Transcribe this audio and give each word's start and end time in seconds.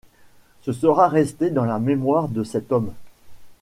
Ce 0.63 0.71
sera 0.73 1.07
resté 1.09 1.51
dans 1.51 1.65
la 1.65 1.77
mémoire 1.77 2.27
de 2.27 2.43
cet 2.43 2.71
homme... 2.71 2.91